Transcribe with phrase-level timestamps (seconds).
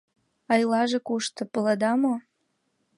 [0.51, 2.13] А илаже кушто, паледа мо?